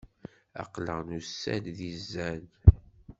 Aql-aɣ 0.63 0.99
nusa-d 1.07 1.65
di 1.77 1.91
zzan. 1.99 2.43